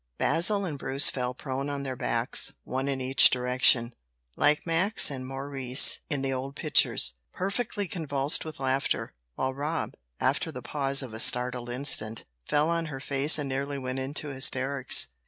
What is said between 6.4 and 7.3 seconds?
pictures,